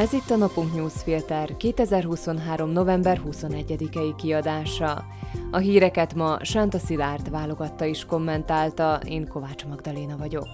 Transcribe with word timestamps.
Ez 0.00 0.12
itt 0.12 0.30
a 0.30 0.36
Napunk 0.36 0.74
Newsfilter 0.74 1.56
2023. 1.56 2.70
november 2.70 3.20
21-i 3.30 4.14
kiadása. 4.16 5.04
A 5.50 5.58
híreket 5.58 6.14
ma 6.14 6.44
Sánta 6.44 6.78
Szilárd 6.78 7.30
válogatta 7.30 7.84
és 7.84 8.04
kommentálta, 8.04 9.00
én 9.06 9.28
Kovács 9.28 9.64
Magdaléna 9.64 10.16
vagyok. 10.16 10.46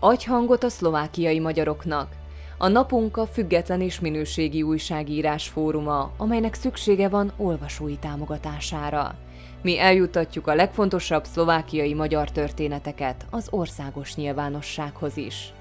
Adj 0.00 0.26
hangot 0.26 0.62
a 0.62 0.68
szlovákiai 0.68 1.38
magyaroknak. 1.38 2.19
A 2.62 2.68
napunk 2.68 3.16
a 3.16 3.26
független 3.26 3.80
és 3.80 4.00
minőségi 4.00 4.62
újságírás 4.62 5.48
fóruma, 5.48 6.12
amelynek 6.16 6.54
szüksége 6.54 7.08
van 7.08 7.32
olvasói 7.36 7.96
támogatására. 7.96 9.14
Mi 9.62 9.78
eljuttatjuk 9.78 10.46
a 10.46 10.54
legfontosabb 10.54 11.24
szlovákiai 11.24 11.94
magyar 11.94 12.30
történeteket 12.30 13.26
az 13.30 13.46
országos 13.50 14.14
nyilvánossághoz 14.14 15.16
is. 15.16 15.52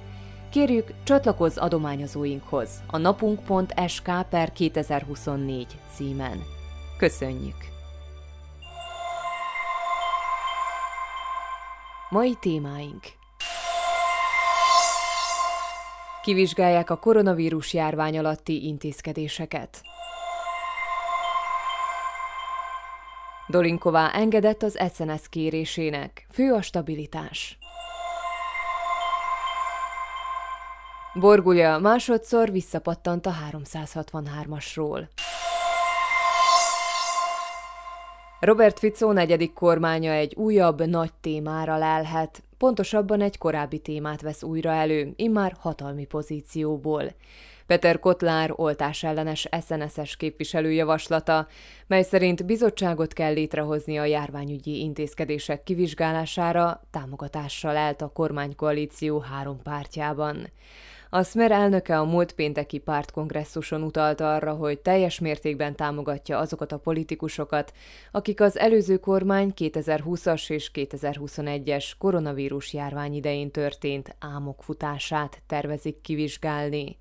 Kérjük, 0.50 0.94
csatlakozz 1.04 1.58
adományozóinkhoz 1.58 2.70
a 2.88 2.98
napunk.sk 2.98 4.12
per 4.30 4.52
2024 4.52 5.68
címen. 5.94 6.44
Köszönjük! 6.98 7.58
Mai 12.10 12.38
témáink 12.40 13.19
Kivizsgálják 16.30 16.90
a 16.90 16.98
koronavírus 16.98 17.74
járvány 17.74 18.18
alatti 18.18 18.66
intézkedéseket. 18.66 19.82
Dolinková 23.48 24.12
engedett 24.14 24.64
az 24.64 24.80
SNS 24.94 25.30
kérésének. 25.30 26.28
Fő 26.32 26.54
a 26.54 26.62
stabilitás. 26.62 27.58
Borgulja 31.14 31.78
másodszor 31.78 32.52
visszapattant 32.52 33.26
a 33.26 33.34
363-asról. 33.52 35.08
Robert 38.40 38.80
Fico 38.80 39.12
negyedik 39.12 39.54
kormánya 39.54 40.12
egy 40.12 40.36
újabb 40.36 40.86
nagy 40.86 41.14
témára 41.22 41.78
lelhet, 41.78 42.44
pontosabban 42.58 43.22
egy 43.22 43.38
korábbi 43.38 43.80
témát 43.80 44.22
vesz 44.22 44.44
újra 44.44 44.72
elő, 44.72 45.14
immár 45.16 45.56
hatalmi 45.60 46.06
pozícióból. 46.06 47.04
Peter 47.68 48.00
Kotlár 48.00 48.52
oltás 48.56 49.04
ellenes 49.04 49.48
SNS-es 49.62 50.16
képviselőjavaslata, 50.16 51.48
mely 51.88 52.04
szerint 52.04 52.46
bizottságot 52.46 53.14
kell 53.14 53.34
létrehozni 53.34 53.98
a 53.98 54.06
járványügyi 54.06 54.80
intézkedések 54.80 55.64
kivizsgálására, 55.64 56.82
támogatással 56.92 57.78
állt 57.78 58.02
a 58.02 58.12
kormánykoalíció 58.14 59.20
három 59.20 59.62
pártjában. 59.62 60.48
A 61.12 61.24
Smer 61.24 61.52
elnöke 61.52 62.00
a 62.00 62.04
múlt 62.04 62.32
pénteki 62.32 62.78
pártkongresszuson 62.78 63.84
utalt 63.84 64.22
arra, 64.22 64.54
hogy 64.54 64.80
teljes 64.80 65.20
mértékben 65.20 65.76
támogatja 65.76 66.38
azokat 66.38 66.72
a 66.72 66.78
politikusokat, 66.78 67.74
akik 68.12 68.42
az 68.42 68.58
előző 68.58 68.98
kormány 68.98 69.54
2020-as 69.56 70.50
és 70.50 70.72
2021-es 70.74 71.92
koronavírus 71.98 72.74
járvány 72.74 73.14
idején 73.14 73.52
történt 73.52 74.16
álmok 74.20 74.64
futását 74.64 75.42
tervezik 75.48 76.02
kivizsgálni. 76.02 76.98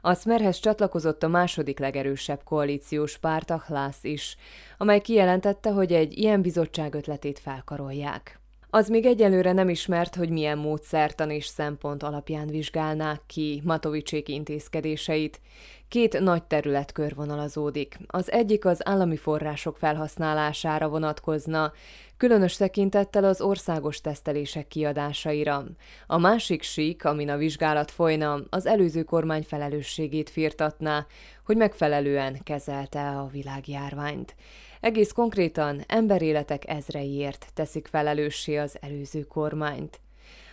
A 0.00 0.14
Smerhez 0.14 0.58
csatlakozott 0.58 1.22
a 1.22 1.28
második 1.28 1.78
legerősebb 1.78 2.42
koalíciós 2.44 3.18
párt, 3.18 3.50
a 3.50 3.62
Hlász 3.66 4.04
is, 4.04 4.36
amely 4.78 5.00
kijelentette, 5.00 5.70
hogy 5.70 5.92
egy 5.92 6.18
ilyen 6.18 6.42
bizottság 6.42 6.94
ötletét 6.94 7.38
felkarolják. 7.38 8.37
Az 8.70 8.88
még 8.88 9.06
egyelőre 9.06 9.52
nem 9.52 9.68
ismert, 9.68 10.14
hogy 10.14 10.30
milyen 10.30 10.58
módszertan 10.58 11.30
és 11.30 11.46
szempont 11.46 12.02
alapján 12.02 12.46
vizsgálnák 12.46 13.20
ki 13.26 13.62
Matovicsék 13.64 14.28
intézkedéseit. 14.28 15.40
Két 15.88 16.20
nagy 16.20 16.42
terület 16.42 16.92
körvonalazódik. 16.92 17.98
Az 18.06 18.30
egyik 18.30 18.64
az 18.64 18.88
állami 18.88 19.16
források 19.16 19.76
felhasználására 19.76 20.88
vonatkozna, 20.88 21.72
különös 22.16 22.56
tekintettel 22.56 23.24
az 23.24 23.40
országos 23.40 24.00
tesztelések 24.00 24.68
kiadásaira. 24.68 25.64
A 26.06 26.18
másik 26.18 26.62
sík, 26.62 27.04
amin 27.04 27.28
a 27.28 27.36
vizsgálat 27.36 27.90
folyna, 27.90 28.40
az 28.50 28.66
előző 28.66 29.02
kormány 29.02 29.42
felelősségét 29.42 30.30
firtatná, 30.30 31.06
hogy 31.44 31.56
megfelelően 31.56 32.42
kezelte 32.44 33.08
a 33.08 33.28
világjárványt. 33.32 34.34
Egész 34.80 35.12
konkrétan 35.12 35.84
emberéletek 35.86 36.68
ezreiért 36.68 37.46
teszik 37.54 37.86
felelőssé 37.86 38.56
az 38.56 38.76
előző 38.80 39.20
kormányt. 39.20 40.00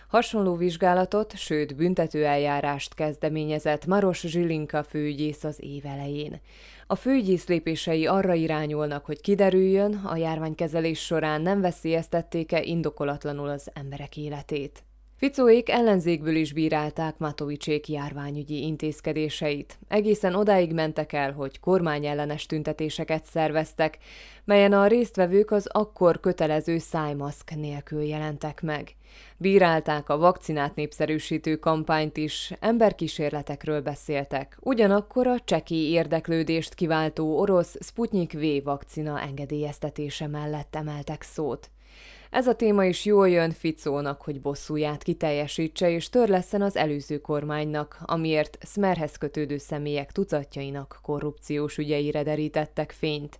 Hasonló 0.08 0.56
vizsgálatot, 0.56 1.36
sőt 1.36 1.76
büntetőeljárást 1.76 2.94
kezdeményezett 2.94 3.86
Maros 3.86 4.20
Zsilinka 4.20 4.82
főügyész 4.82 5.44
az 5.44 5.56
év 5.62 5.86
elején. 5.86 6.40
A 6.86 6.94
főügyész 6.94 7.46
lépései 7.46 8.06
arra 8.06 8.34
irányulnak, 8.34 9.04
hogy 9.04 9.20
kiderüljön, 9.20 9.94
a 9.94 10.16
járványkezelés 10.16 11.04
során 11.04 11.42
nem 11.42 11.60
veszélyeztették-e 11.60 12.62
indokolatlanul 12.62 13.48
az 13.48 13.70
emberek 13.74 14.16
életét. 14.16 14.85
Ficóék 15.18 15.70
ellenzékből 15.70 16.34
is 16.34 16.52
bírálták 16.52 17.18
Matovicsék 17.18 17.88
járványügyi 17.88 18.62
intézkedéseit. 18.62 19.78
Egészen 19.88 20.34
odáig 20.34 20.72
mentek 20.72 21.12
el, 21.12 21.32
hogy 21.32 21.60
kormányellenes 21.60 22.46
tüntetéseket 22.46 23.24
szerveztek, 23.24 23.98
melyen 24.44 24.72
a 24.72 24.86
résztvevők 24.86 25.50
az 25.50 25.66
akkor 25.66 26.20
kötelező 26.20 26.78
szájmaszk 26.78 27.54
nélkül 27.54 28.02
jelentek 28.02 28.62
meg. 28.62 28.94
Bírálták 29.36 30.08
a 30.08 30.16
vakcinát 30.16 30.74
népszerűsítő 30.74 31.56
kampányt 31.56 32.16
is, 32.16 32.52
emberkísérletekről 32.60 33.80
beszéltek, 33.80 34.58
ugyanakkor 34.60 35.26
a 35.26 35.40
cseki 35.44 35.90
érdeklődést 35.90 36.74
kiváltó 36.74 37.38
orosz 37.38 37.76
Sputnik 37.80 38.32
V 38.32 38.64
vakcina 38.64 39.20
engedélyeztetése 39.20 40.26
mellett 40.26 40.74
emeltek 40.74 41.22
szót. 41.22 41.70
Ez 42.30 42.46
a 42.46 42.54
téma 42.54 42.84
is 42.84 43.04
jól 43.04 43.28
jön 43.28 43.50
Ficónak, 43.50 44.22
hogy 44.22 44.40
bosszúját 44.40 45.02
kiteljesítse 45.02 45.90
és 45.90 46.08
törleszen 46.08 46.62
az 46.62 46.76
előző 46.76 47.18
kormánynak, 47.18 47.98
amiért 48.04 48.58
Smerhez 48.66 49.16
kötődő 49.16 49.58
személyek 49.58 50.12
tucatjainak 50.12 50.98
korrupciós 51.02 51.78
ügyeire 51.78 52.22
derítettek 52.22 52.92
fényt. 52.92 53.38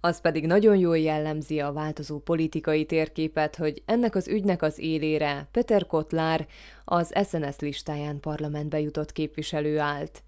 Az 0.00 0.20
pedig 0.20 0.46
nagyon 0.46 0.76
jól 0.76 0.98
jellemzi 0.98 1.60
a 1.60 1.72
változó 1.72 2.18
politikai 2.18 2.84
térképet, 2.84 3.56
hogy 3.56 3.82
ennek 3.86 4.14
az 4.14 4.28
ügynek 4.28 4.62
az 4.62 4.78
élére 4.78 5.48
Peter 5.50 5.86
Kotlár 5.86 6.46
az 6.84 7.12
SNS 7.28 7.58
listáján 7.58 8.20
parlamentbe 8.20 8.80
jutott 8.80 9.12
képviselő 9.12 9.78
állt. 9.78 10.22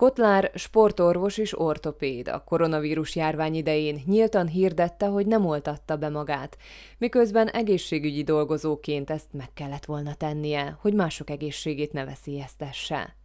Kotlár 0.00 0.50
sportorvos 0.54 1.38
és 1.38 1.58
ortopéd 1.58 2.28
a 2.28 2.44
koronavírus 2.44 3.16
járvány 3.16 3.54
idején 3.54 4.02
nyíltan 4.06 4.46
hirdette, 4.46 5.06
hogy 5.06 5.26
nem 5.26 5.46
oltatta 5.46 5.96
be 5.96 6.08
magát, 6.08 6.56
miközben 6.98 7.48
egészségügyi 7.48 8.22
dolgozóként 8.22 9.10
ezt 9.10 9.32
meg 9.32 9.52
kellett 9.54 9.84
volna 9.84 10.14
tennie, 10.14 10.76
hogy 10.80 10.94
mások 10.94 11.30
egészségét 11.30 11.92
ne 11.92 12.04
veszélyeztesse. 12.04 13.16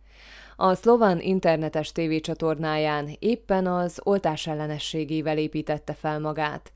A 0.56 0.74
szlován 0.74 1.20
internetes 1.20 1.92
tévécsatornáján 1.92 3.10
éppen 3.20 3.68
az 3.68 4.00
oltás 4.04 4.48
ellenességével 4.48 5.38
építette 5.38 5.94
fel 5.94 6.20
magát. 6.20 6.72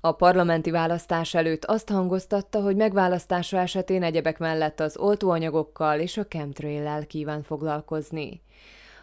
A 0.00 0.12
parlamenti 0.12 0.70
választás 0.70 1.34
előtt 1.34 1.64
azt 1.64 1.88
hangoztatta, 1.88 2.60
hogy 2.60 2.76
megválasztása 2.76 3.58
esetén 3.58 4.02
egyebek 4.02 4.38
mellett 4.38 4.80
az 4.80 4.96
oltóanyagokkal 4.96 6.00
és 6.00 6.16
a 6.16 6.26
chemtrail 6.26 7.06
kíván 7.06 7.42
foglalkozni. 7.42 8.42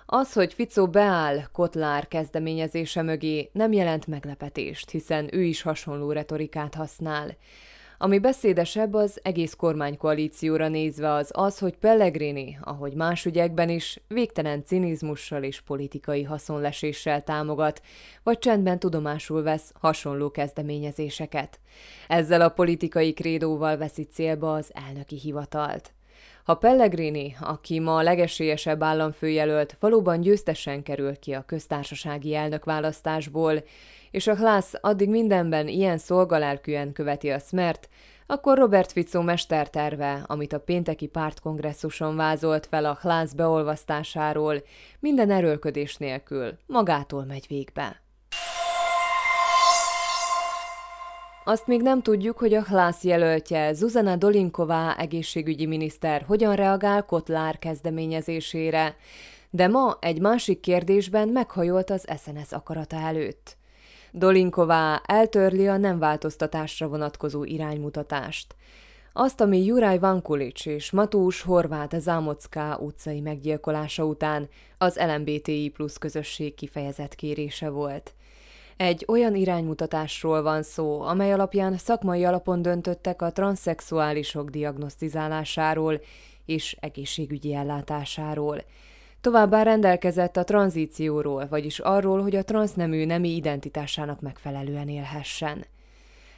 Az, 0.05 0.33
hogy 0.33 0.53
Ficó 0.53 0.87
beáll 0.87 1.43
Kotlár 1.51 2.07
kezdeményezése 2.07 3.01
mögé, 3.01 3.49
nem 3.53 3.71
jelent 3.71 4.07
meglepetést, 4.07 4.89
hiszen 4.89 5.29
ő 5.31 5.43
is 5.43 5.61
hasonló 5.61 6.11
retorikát 6.11 6.75
használ. 6.75 7.35
Ami 7.97 8.19
beszédesebb 8.19 8.93
az 8.93 9.19
egész 9.23 9.53
kormánykoalícióra 9.53 10.67
nézve 10.67 11.11
az 11.11 11.29
az, 11.33 11.59
hogy 11.59 11.77
Pellegrini, 11.77 12.57
ahogy 12.61 12.93
más 12.93 13.25
ügyekben 13.25 13.69
is, 13.69 13.99
végtelen 14.07 14.63
cinizmussal 14.63 15.43
és 15.43 15.61
politikai 15.61 16.23
haszonleséssel 16.23 17.21
támogat, 17.23 17.81
vagy 18.23 18.39
csendben 18.39 18.79
tudomásul 18.79 19.43
vesz 19.43 19.71
hasonló 19.73 20.31
kezdeményezéseket. 20.31 21.59
Ezzel 22.07 22.41
a 22.41 22.49
politikai 22.49 23.13
krédóval 23.13 23.77
veszi 23.77 24.03
célba 24.03 24.53
az 24.53 24.71
elnöki 24.73 25.15
hivatalt. 25.15 25.93
Ha 26.45 26.55
Pellegrini, 26.55 27.35
aki 27.39 27.79
ma 27.79 27.95
a 27.95 28.01
legesélyesebb 28.01 28.83
államfőjelölt, 28.83 29.77
valóban 29.79 30.21
győztesen 30.21 30.83
kerül 30.83 31.19
ki 31.19 31.33
a 31.33 31.45
köztársasági 31.45 32.35
elnökválasztásból, 32.35 33.63
és 34.11 34.27
a 34.27 34.35
Hlász 34.35 34.73
addig 34.81 35.09
mindenben 35.09 35.67
ilyen 35.67 35.97
szolgalelkűen 35.97 36.91
követi 36.91 37.29
a 37.29 37.39
Smert, 37.39 37.89
akkor 38.27 38.57
Robert 38.57 38.91
Fico 38.91 39.21
mesterterve, 39.21 40.23
amit 40.27 40.53
a 40.53 40.59
pénteki 40.59 41.07
pártkongresszuson 41.07 42.15
vázolt 42.15 42.65
fel 42.65 42.85
a 42.85 42.97
Hlász 43.01 43.33
beolvasztásáról, 43.33 44.63
minden 44.99 45.31
erőlködés 45.31 45.95
nélkül 45.95 46.57
magától 46.65 47.25
megy 47.25 47.45
végbe. 47.47 48.04
Azt 51.47 51.67
még 51.67 51.81
nem 51.81 52.01
tudjuk, 52.01 52.37
hogy 52.37 52.53
a 52.53 52.63
Hlász 52.63 53.03
jelöltje 53.03 53.73
Zuzana 53.73 54.15
Dolinková 54.15 54.95
egészségügyi 54.97 55.65
miniszter 55.65 56.23
hogyan 56.27 56.55
reagál 56.55 57.05
Kotlár 57.05 57.59
kezdeményezésére, 57.59 58.95
de 59.49 59.67
ma 59.67 59.97
egy 60.01 60.19
másik 60.19 60.59
kérdésben 60.59 61.27
meghajolt 61.27 61.89
az 61.89 62.05
SNS 62.23 62.51
akarata 62.51 62.95
előtt. 62.95 63.57
Dolinková 64.11 65.01
eltörli 65.05 65.67
a 65.67 65.77
nem 65.77 65.99
változtatásra 65.99 66.87
vonatkozó 66.87 67.43
iránymutatást. 67.43 68.55
Azt, 69.13 69.41
ami 69.41 69.65
Juraj 69.65 69.99
Vankulics 69.99 70.65
és 70.65 70.91
Matús 70.91 71.41
Horváth 71.41 71.97
Zámocká 71.97 72.77
utcai 72.77 73.21
meggyilkolása 73.21 74.05
után 74.05 74.49
az 74.77 74.99
LMBTI 75.07 75.71
plusz 75.73 75.97
közösség 75.97 76.55
kifejezett 76.55 77.15
kérése 77.15 77.69
volt. 77.69 78.13
Egy 78.77 79.05
olyan 79.07 79.35
iránymutatásról 79.35 80.41
van 80.41 80.63
szó, 80.63 81.01
amely 81.01 81.33
alapján 81.33 81.77
szakmai 81.77 82.25
alapon 82.25 82.61
döntöttek 82.61 83.21
a 83.21 83.31
transzexuálisok 83.31 84.49
diagnosztizálásáról 84.49 86.01
és 86.45 86.77
egészségügyi 86.79 87.53
ellátásáról. 87.53 88.63
Továbbá 89.21 89.63
rendelkezett 89.63 90.37
a 90.37 90.43
tranzícióról, 90.43 91.47
vagyis 91.49 91.79
arról, 91.79 92.21
hogy 92.21 92.35
a 92.35 92.43
transznemű 92.43 93.05
nemi 93.05 93.35
identitásának 93.35 94.21
megfelelően 94.21 94.89
élhessen. 94.89 95.65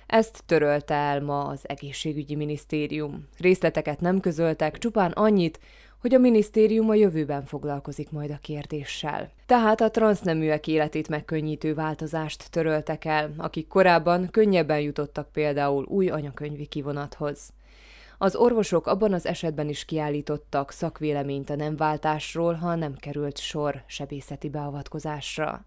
Ezt 0.07 0.43
törölte 0.45 0.93
el 0.93 1.21
ma 1.21 1.45
az 1.45 1.59
egészségügyi 1.63 2.35
minisztérium. 2.35 3.27
Részleteket 3.37 3.99
nem 3.99 4.19
közöltek, 4.19 4.77
csupán 4.77 5.11
annyit, 5.11 5.59
hogy 6.01 6.13
a 6.13 6.19
minisztérium 6.19 6.89
a 6.89 6.93
jövőben 6.93 7.45
foglalkozik 7.45 8.11
majd 8.11 8.31
a 8.31 8.37
kérdéssel. 8.41 9.31
Tehát 9.45 9.81
a 9.81 9.91
transzneműek 9.91 10.67
életét 10.67 11.09
megkönnyítő 11.09 11.73
változást 11.73 12.51
töröltek 12.51 13.05
el, 13.05 13.33
akik 13.37 13.67
korábban 13.67 14.29
könnyebben 14.31 14.79
jutottak 14.79 15.31
például 15.31 15.85
új 15.85 16.09
anyakönyvi 16.09 16.65
kivonathoz. 16.65 17.53
Az 18.17 18.35
orvosok 18.35 18.87
abban 18.87 19.13
az 19.13 19.25
esetben 19.25 19.69
is 19.69 19.85
kiállítottak 19.85 20.71
szakvéleményt 20.71 21.49
a 21.49 21.55
nemváltásról, 21.55 22.53
ha 22.53 22.75
nem 22.75 22.95
került 22.95 23.37
sor 23.37 23.83
sebészeti 23.85 24.49
beavatkozásra. 24.49 25.65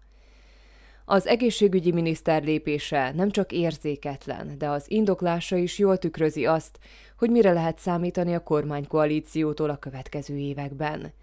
Az 1.05 1.27
egészségügyi 1.27 1.91
miniszter 1.91 2.43
lépése 2.43 3.11
nem 3.15 3.31
csak 3.31 3.51
érzéketlen, 3.51 4.57
de 4.57 4.69
az 4.69 4.85
indoklása 4.87 5.55
is 5.55 5.79
jól 5.79 5.97
tükrözi 5.97 6.45
azt, 6.45 6.79
hogy 7.17 7.29
mire 7.29 7.51
lehet 7.51 7.79
számítani 7.79 8.35
a 8.35 8.43
kormánykoalíciótól 8.43 9.69
a 9.69 9.77
következő 9.77 10.37
években. 10.37 11.13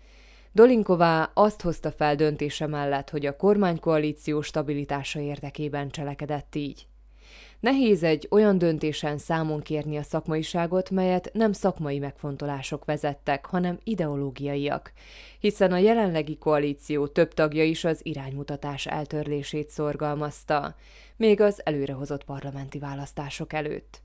Dolinková 0.52 1.30
azt 1.34 1.62
hozta 1.62 1.90
fel 1.90 2.14
döntése 2.14 2.66
mellett, 2.66 3.10
hogy 3.10 3.26
a 3.26 3.36
kormánykoalíció 3.36 4.40
stabilitása 4.40 5.20
érdekében 5.20 5.90
cselekedett 5.90 6.54
így. 6.54 6.86
Nehéz 7.60 8.02
egy 8.02 8.26
olyan 8.30 8.58
döntésen 8.58 9.18
számon 9.18 9.60
kérni 9.60 9.96
a 9.96 10.02
szakmaiságot, 10.02 10.90
melyet 10.90 11.30
nem 11.32 11.52
szakmai 11.52 11.98
megfontolások 11.98 12.84
vezettek, 12.84 13.46
hanem 13.46 13.78
ideológiaiak, 13.84 14.92
hiszen 15.38 15.72
a 15.72 15.78
jelenlegi 15.78 16.38
koalíció 16.38 17.06
több 17.06 17.34
tagja 17.34 17.64
is 17.64 17.84
az 17.84 18.00
iránymutatás 18.02 18.86
eltörlését 18.86 19.70
szorgalmazta, 19.70 20.74
még 21.16 21.40
az 21.40 21.60
előrehozott 21.64 22.24
parlamenti 22.24 22.78
választások 22.78 23.52
előtt. 23.52 24.00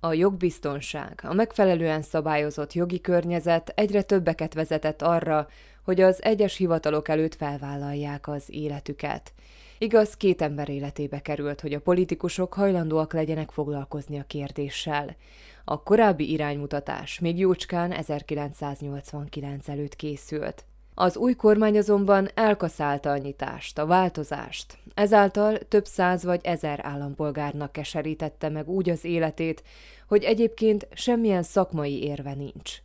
A 0.00 0.12
jogbiztonság, 0.12 1.20
a 1.22 1.34
megfelelően 1.34 2.02
szabályozott 2.02 2.72
jogi 2.72 3.00
környezet 3.00 3.72
egyre 3.74 4.02
többeket 4.02 4.54
vezetett 4.54 5.02
arra, 5.02 5.48
hogy 5.84 6.00
az 6.00 6.22
egyes 6.22 6.56
hivatalok 6.56 7.08
előtt 7.08 7.34
felvállalják 7.34 8.28
az 8.28 8.44
életüket, 8.46 9.32
Igaz, 9.80 10.16
két 10.16 10.42
ember 10.42 10.68
életébe 10.68 11.20
került, 11.20 11.60
hogy 11.60 11.72
a 11.72 11.80
politikusok 11.80 12.54
hajlandóak 12.54 13.12
legyenek 13.12 13.50
foglalkozni 13.50 14.18
a 14.18 14.24
kérdéssel. 14.26 15.16
A 15.64 15.82
korábbi 15.82 16.30
iránymutatás 16.30 17.18
még 17.18 17.38
jócskán 17.38 17.92
1989 17.92 19.68
előtt 19.68 19.96
készült. 19.96 20.64
Az 20.94 21.16
új 21.16 21.34
kormány 21.34 21.78
azonban 21.78 22.28
elkaszálta 22.34 23.10
a 23.10 23.16
nyitást, 23.16 23.78
a 23.78 23.86
változást. 23.86 24.78
Ezáltal 24.94 25.58
több 25.58 25.86
száz 25.86 26.24
vagy 26.24 26.40
ezer 26.42 26.80
állampolgárnak 26.82 27.72
keserítette 27.72 28.48
meg 28.48 28.68
úgy 28.68 28.90
az 28.90 29.04
életét, 29.04 29.62
hogy 30.08 30.22
egyébként 30.22 30.88
semmilyen 30.92 31.42
szakmai 31.42 32.02
érve 32.02 32.34
nincs. 32.34 32.78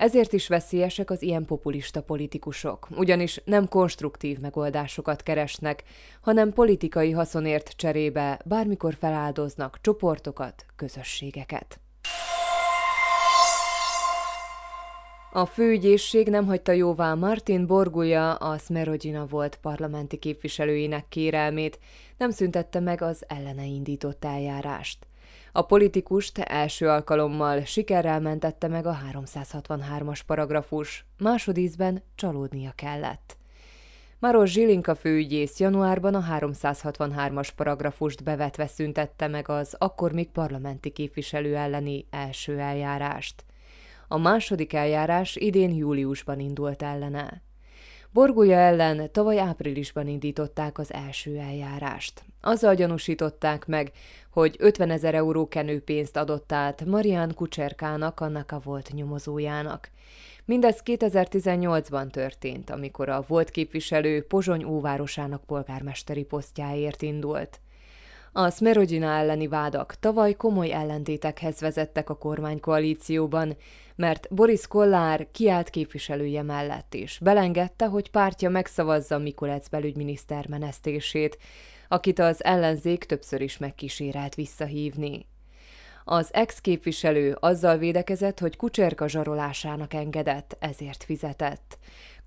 Ezért 0.00 0.32
is 0.32 0.48
veszélyesek 0.48 1.10
az 1.10 1.22
ilyen 1.22 1.44
populista 1.44 2.02
politikusok, 2.02 2.88
ugyanis 2.96 3.40
nem 3.44 3.68
konstruktív 3.68 4.38
megoldásokat 4.38 5.22
keresnek, 5.22 5.82
hanem 6.20 6.52
politikai 6.52 7.10
haszonért 7.10 7.72
cserébe 7.76 8.40
bármikor 8.44 8.94
feláldoznak 8.94 9.78
csoportokat, 9.80 10.66
közösségeket. 10.76 11.80
A 15.32 15.46
főügyészség 15.46 16.28
nem 16.28 16.46
hagyta 16.46 16.72
jóvá 16.72 17.14
Martin 17.14 17.66
Borgulja, 17.66 18.34
a 18.34 18.58
Smerodina 18.58 19.26
volt 19.26 19.58
parlamenti 19.62 20.16
képviselőjének 20.16 21.08
kérelmét, 21.08 21.78
nem 22.16 22.30
szüntette 22.30 22.80
meg 22.80 23.02
az 23.02 23.24
ellene 23.28 23.64
indított 23.64 24.24
eljárást. 24.24 25.06
A 25.52 25.62
politikust 25.62 26.38
első 26.38 26.88
alkalommal 26.88 27.64
sikerrel 27.64 28.20
mentette 28.20 28.68
meg 28.68 28.86
a 28.86 28.98
363-as 29.12 30.20
paragrafus, 30.26 31.04
másodízben 31.18 32.02
csalódnia 32.14 32.72
kellett. 32.74 33.38
Maros 34.18 34.50
Zsilinka 34.50 34.94
főügyész 34.94 35.58
januárban 35.58 36.14
a 36.14 36.24
363-as 36.38 37.48
paragrafust 37.56 38.24
bevetve 38.24 38.66
szüntette 38.66 39.26
meg 39.26 39.48
az 39.48 39.74
akkor 39.78 40.12
még 40.12 40.28
parlamenti 40.28 40.90
képviselő 40.90 41.56
elleni 41.56 42.06
első 42.10 42.58
eljárást. 42.58 43.44
A 44.08 44.18
második 44.18 44.72
eljárás 44.72 45.36
idén 45.36 45.74
júliusban 45.74 46.40
indult 46.40 46.82
ellene. 46.82 47.42
Borgulja 48.12 48.56
ellen 48.58 49.12
tavaly 49.12 49.38
áprilisban 49.38 50.08
indították 50.08 50.78
az 50.78 50.92
első 50.92 51.36
eljárást. 51.38 52.24
Azzal 52.40 52.74
gyanúsították 52.74 53.66
meg, 53.66 53.92
hogy 54.30 54.56
50 54.58 54.90
ezer 54.90 55.14
euró 55.14 55.48
kenőpénzt 55.48 56.16
adott 56.16 56.52
át 56.52 56.84
Marian 56.84 57.34
Kucserkának, 57.34 58.20
annak 58.20 58.52
a 58.52 58.60
volt 58.64 58.92
nyomozójának. 58.92 59.90
Mindez 60.44 60.82
2018-ban 60.84 62.10
történt, 62.10 62.70
amikor 62.70 63.08
a 63.08 63.24
volt 63.26 63.50
képviselő 63.50 64.22
Pozsony 64.22 64.64
óvárosának 64.64 65.44
polgármesteri 65.44 66.24
posztjáért 66.24 67.02
indult. 67.02 67.60
A 68.32 68.50
Smerodina 68.50 69.06
elleni 69.06 69.48
vádak 69.48 69.94
tavaly 69.94 70.32
komoly 70.32 70.72
ellentétekhez 70.72 71.60
vezettek 71.60 72.10
a 72.10 72.16
kormánykoalícióban, 72.16 73.56
mert 73.96 74.34
Boris 74.34 74.66
Kollár 74.66 75.28
kiállt 75.32 75.70
képviselője 75.70 76.42
mellett 76.42 76.94
is. 76.94 77.18
Belengedte, 77.22 77.86
hogy 77.86 78.10
pártja 78.10 78.50
megszavazza 78.50 79.18
Mikulec 79.18 79.68
belügyminiszter 79.68 80.48
menesztését, 80.48 81.38
akit 81.88 82.18
az 82.18 82.44
ellenzék 82.44 83.04
többször 83.04 83.40
is 83.40 83.58
megkísérelt 83.58 84.34
visszahívni. 84.34 85.26
Az 86.04 86.28
ex-képviselő 86.32 87.36
azzal 87.40 87.76
védekezett, 87.76 88.38
hogy 88.38 88.56
Kucserka 88.56 89.08
zsarolásának 89.08 89.94
engedett, 89.94 90.56
ezért 90.60 91.04
fizetett. 91.04 91.78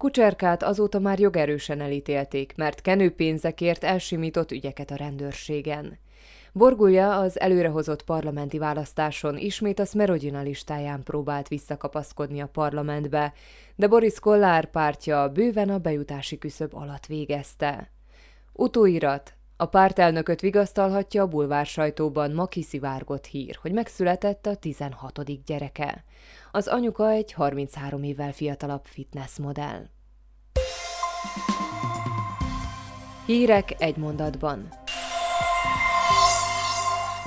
Kucserkát 0.04 0.64
azóta 0.64 1.00
már 1.00 1.20
jogerősen 1.20 1.82
elítélték, 1.82 2.54
mert 2.56 2.82
kenőpénzekért 2.82 3.84
elsimított 3.84 4.52
ügyeket 4.52 4.92
a 4.92 4.96
rendőrségen. 4.96 5.98
Borgulja 6.54 7.20
az 7.20 7.40
előrehozott 7.40 8.04
parlamenti 8.04 8.58
választáson 8.58 9.38
ismét 9.38 9.80
a 9.80 9.86
Smerodina 9.86 10.42
listáján 10.42 11.04
próbált 11.04 11.48
visszakapaszkodni 11.48 12.42
a 12.42 12.48
parlamentbe, 12.48 13.34
de 13.76 13.88
Boris 13.88 14.20
Kollár 14.20 14.66
pártja 14.66 15.30
bőven 15.30 15.70
a 15.70 15.78
bejutási 15.78 16.38
küszöb 16.38 16.76
alatt 16.76 17.06
végezte. 17.06 17.92
Utóirat 18.54 19.34
a 19.58 19.66
pártelnököt 19.66 20.42
vigasztalhatja 20.42 21.22
a 21.22 21.28
bulvár 21.28 21.66
sajtóban 21.66 22.32
ma 22.32 22.46
kiszivárgott 22.46 23.26
hír, 23.26 23.58
hogy 23.62 23.72
megszületett 23.72 24.46
a 24.46 24.56
16. 24.56 25.46
gyereke. 25.46 26.04
Az 26.52 26.68
anyuka 26.68 27.10
egy 27.10 27.32
33 27.32 28.04
évvel 28.04 28.32
fiatalabb 28.32 28.86
fitness 28.86 29.38
modell. 29.38 29.86
Hírek 33.26 33.76
egy 33.78 33.98
mondatban. 33.98 34.68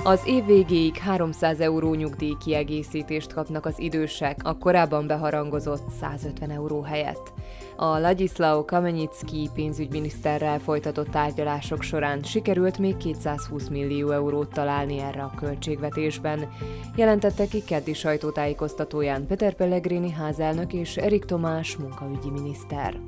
Az 0.03 0.21
év 0.25 0.45
végéig 0.45 0.97
300 0.97 1.59
euró 1.59 1.93
nyugdíj 1.93 2.33
kiegészítést 2.39 3.33
kapnak 3.33 3.65
az 3.65 3.79
idősek 3.79 4.39
a 4.43 4.57
korábban 4.57 5.07
beharangozott 5.07 5.89
150 5.99 6.49
euró 6.49 6.81
helyett. 6.81 7.33
A 7.79 7.99
Ladislao 7.99 8.65
Kamenyicki 8.65 9.49
pénzügyminiszterrel 9.53 10.59
folytatott 10.59 11.07
tárgyalások 11.07 11.81
során 11.81 12.23
sikerült 12.23 12.77
még 12.77 12.97
220 12.97 13.67
millió 13.67 14.11
eurót 14.11 14.53
találni 14.53 14.99
erre 14.99 15.21
a 15.21 15.33
költségvetésben, 15.35 16.49
jelentette 16.95 17.47
ki 17.47 17.63
keddi 17.63 17.93
sajtótájékoztatóján 17.93 19.27
Peter 19.27 19.53
Pellegrini 19.53 20.11
házelnök 20.11 20.73
és 20.73 20.97
Erik 20.97 21.25
Tomás 21.25 21.75
munkaügyi 21.75 22.29
miniszter. 22.29 22.99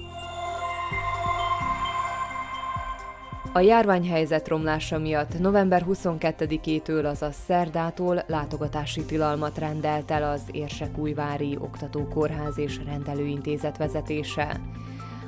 A 3.53 3.59
járványhelyzet 3.59 4.47
romlása 4.47 4.99
miatt 4.99 5.39
november 5.39 5.85
22-től, 5.89 7.09
azaz 7.09 7.35
szerdától 7.45 8.23
látogatási 8.27 9.05
tilalmat 9.05 9.57
rendelt 9.57 10.11
el 10.11 10.31
az 10.31 10.41
Érsekújvári 10.51 11.57
Oktatókórház 11.59 12.57
és 12.57 12.79
Rendelőintézet 12.85 13.77
vezetése. 13.77 14.59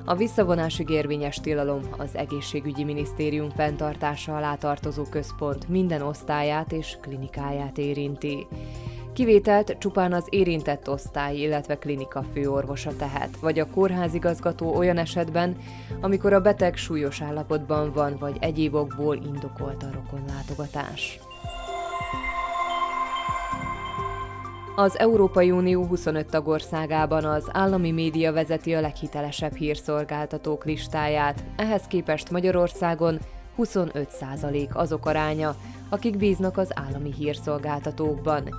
A 0.06 0.16
visszavonásig 0.16 0.90
érvényes 0.90 1.36
tilalom 1.36 1.82
az 1.98 2.16
egészségügyi 2.16 2.84
minisztérium 2.84 3.50
fenntartása 3.50 4.36
alá 4.36 4.56
tartozó 4.56 5.04
központ 5.04 5.70
minden 5.70 6.02
osztályát 6.02 6.72
és 6.72 6.98
klinikáját 7.02 7.78
érinti. 7.78 8.48
Kivételt 9.14 9.76
csupán 9.80 10.14
az 10.14 10.26
érintett 10.30 10.90
osztály, 10.90 11.38
illetve 11.38 11.78
klinika 11.78 12.24
főorvosa 12.34 12.96
tehet, 12.96 13.38
vagy 13.40 13.60
a 13.60 13.70
kórházigazgató 13.70 14.76
olyan 14.76 14.98
esetben, 14.98 15.58
amikor 16.02 16.34
a 16.34 16.42
beteg 16.42 16.76
súlyos 16.76 17.22
állapotban 17.22 17.92
van, 17.94 18.18
vagy 18.20 18.38
egyéb 18.40 18.76
okból 18.76 19.16
indokolt 19.16 19.84
a 19.84 19.90
rokonlátogatás. 19.94 21.20
Az 24.76 25.00
Európai 25.00 25.52
Unió 25.52 25.86
25 25.86 26.26
tagországában 26.26 27.26
az 27.26 27.50
állami 27.52 27.92
média 27.92 28.34
vezeti 28.34 28.74
a 28.74 28.82
leghitelesebb 28.82 29.56
hírszolgáltatók 29.56 30.66
listáját, 30.66 31.44
ehhez 31.56 31.84
képest 31.88 32.30
Magyarországon 32.30 33.20
25% 33.58 34.72
azok 34.74 35.06
aránya, 35.06 35.56
akik 35.92 36.18
bíznak 36.18 36.58
az 36.58 36.72
állami 36.74 37.14
hírszolgáltatókban. 37.18 38.50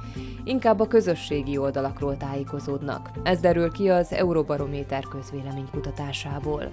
Inkább 0.44 0.80
a 0.80 0.86
közösségi 0.86 1.58
oldalakról 1.58 2.16
tájékozódnak. 2.16 3.10
Ez 3.22 3.40
derül 3.40 3.72
ki 3.72 3.88
az 3.88 4.12
Euróbarométer 4.12 5.02
közvéleménykutatásából. 5.02 6.70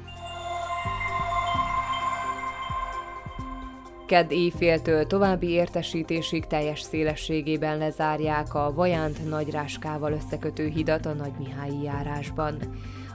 Kedd 4.06 4.32
éjféltől 4.32 5.08
további 5.08 5.50
értesítésig 5.50 6.48
teljes 6.48 6.82
szélességében 6.82 7.78
lezárják 7.78 8.54
a 8.54 8.74
Vajánt 8.74 9.30
Nagyráskával 9.30 10.12
összekötő 10.12 10.68
hidat 10.68 11.06
a 11.06 11.13
Nagymihályi 11.13 11.84
járásban. 11.84 12.58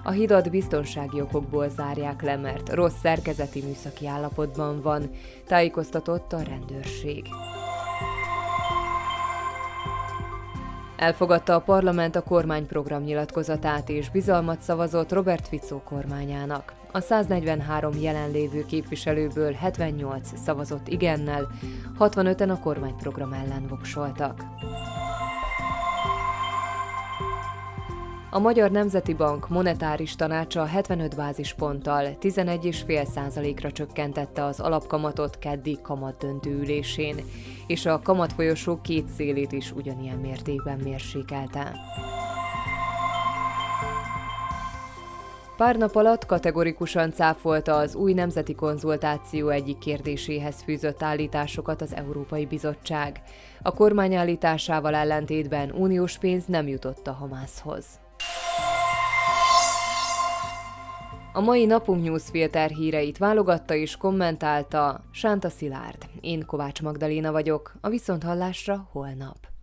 A 0.07 0.11
hidat 0.11 0.51
biztonsági 0.51 1.21
okokból 1.21 1.69
zárják 1.69 2.23
le, 2.23 2.37
mert 2.37 2.75
rossz 2.75 2.99
szerkezeti 3.03 3.63
műszaki 3.63 4.07
állapotban 4.07 4.81
van, 4.83 5.11
tájékoztatott 5.47 6.33
a 6.33 6.43
rendőrség. 6.43 7.27
Elfogadta 10.97 11.55
a 11.55 11.61
parlament 11.61 12.17
a 12.17 12.23
kormányprogram 12.23 13.03
nyilatkozatát 13.03 13.89
és 13.89 14.11
bizalmat 14.11 14.61
szavazott 14.61 15.13
Robert 15.13 15.49
Fico 15.49 15.79
kormányának. 15.79 16.73
A 16.93 17.01
143 17.01 17.93
jelenlévő 18.01 18.65
képviselőből 18.67 19.53
78 19.53 20.29
szavazott 20.45 20.89
igennel, 20.89 21.49
65-en 21.99 22.51
a 22.51 22.59
kormányprogram 22.59 23.33
ellen 23.33 23.67
voksoltak. 23.69 24.41
A 28.35 28.39
Magyar 28.39 28.71
Nemzeti 28.71 29.15
Bank 29.15 29.49
monetáris 29.49 30.17
tanácsa 30.17 30.65
75 30.65 31.17
bázisponttal 31.17 32.17
11,5%-ra 32.21 33.73
csökkentette 33.73 34.45
az 34.45 34.61
alapkamatot 34.61 35.39
keddi 35.39 35.79
kamatdöntő 35.83 36.51
ülésén, 36.51 37.17
és 37.67 37.87
a 37.87 38.01
kamatfolyosó 38.03 38.81
két 38.81 39.07
szélét 39.09 39.53
is 39.53 39.73
ugyanilyen 39.73 40.19
mértékben 40.19 40.79
mérsékelte. 40.79 41.73
Pár 45.57 45.77
nap 45.77 45.97
alatt 45.97 46.27
kategorikusan 46.27 47.13
cáfolta 47.13 47.77
az 47.77 47.95
új 47.95 48.13
nemzeti 48.13 48.55
konzultáció 48.55 49.49
egyik 49.49 49.79
kérdéséhez 49.79 50.63
fűzött 50.63 51.03
állításokat 51.03 51.83
az 51.83 51.95
Európai 51.95 52.47
Bizottság. 52.47 53.23
A 53.63 53.71
kormány 53.71 54.15
állításával 54.15 54.95
ellentétben 54.95 55.71
uniós 55.71 56.19
pénz 56.19 56.45
nem 56.47 56.69
jutott 56.69 57.07
a 57.07 57.13
Hamászhoz. 57.13 58.03
A 61.37 61.41
mai 61.41 61.65
napunk 61.65 62.05
newsfilter 62.05 62.71
híreit 62.71 63.19
válogatta 63.19 63.75
és 63.75 63.97
kommentálta 63.97 65.01
Sánta 65.11 65.49
Szilárd. 65.49 66.07
Én 66.21 66.47
Kovács 66.47 66.83
Magdaléna 66.83 67.33
vagyok, 67.33 67.75
a 67.81 67.89
Viszonthallásra 67.89 68.89
holnap. 68.93 69.54